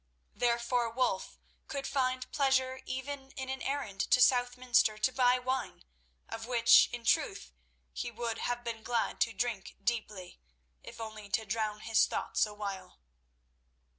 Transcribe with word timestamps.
Therefore, 0.33 0.89
Wulf 0.89 1.37
could 1.67 1.85
find 1.85 2.31
pleasure 2.31 2.81
even 2.87 3.29
in 3.37 3.49
an 3.49 3.61
errand 3.61 3.99
to 4.09 4.19
Southminster 4.19 4.97
to 4.97 5.11
buy 5.11 5.37
wine, 5.37 5.83
of 6.27 6.47
which, 6.47 6.89
in 6.91 7.05
truth, 7.05 7.53
he 7.93 8.09
would 8.09 8.39
have 8.39 8.63
been 8.63 8.81
glad 8.81 9.21
to 9.21 9.31
drink 9.31 9.75
deeply, 9.83 10.39
if 10.81 10.99
only 10.99 11.29
to 11.29 11.45
drown 11.45 11.81
his 11.81 12.07
thoughts 12.07 12.47
awhile. 12.47 12.97